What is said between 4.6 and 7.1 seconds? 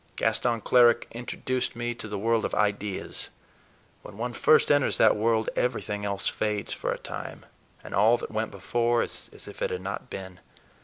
enters that world everything else fades for a